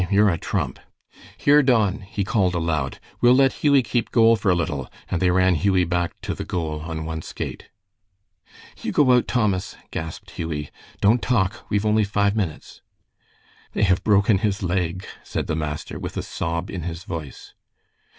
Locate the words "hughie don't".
10.31-11.21